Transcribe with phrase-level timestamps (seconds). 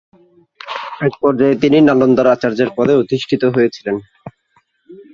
[1.01, 3.95] এক পর্যায়ে তিনি নালন্দার আচার্যের পদে অধিষ্ঠিত হয়েছিলেন।